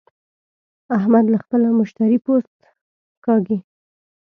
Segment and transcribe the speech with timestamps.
[0.97, 2.57] احمد له خپله مشتري پوست
[3.25, 3.57] کاږي.